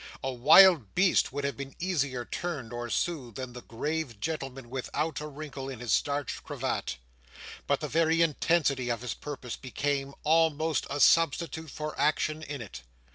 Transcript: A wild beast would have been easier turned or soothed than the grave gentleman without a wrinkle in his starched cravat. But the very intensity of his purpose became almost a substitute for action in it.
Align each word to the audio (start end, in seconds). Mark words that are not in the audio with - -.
A 0.23 0.31
wild 0.31 0.95
beast 0.95 1.31
would 1.31 1.43
have 1.43 1.55
been 1.55 1.75
easier 1.77 2.25
turned 2.25 2.73
or 2.73 2.89
soothed 2.89 3.35
than 3.35 3.53
the 3.53 3.61
grave 3.61 4.19
gentleman 4.19 4.71
without 4.71 5.21
a 5.21 5.27
wrinkle 5.27 5.69
in 5.69 5.79
his 5.79 5.93
starched 5.93 6.41
cravat. 6.43 6.97
But 7.67 7.81
the 7.81 7.87
very 7.87 8.23
intensity 8.23 8.89
of 8.89 9.01
his 9.01 9.13
purpose 9.13 9.55
became 9.57 10.15
almost 10.23 10.87
a 10.89 10.99
substitute 10.99 11.69
for 11.69 11.93
action 11.99 12.41
in 12.41 12.63
it. 12.63 12.81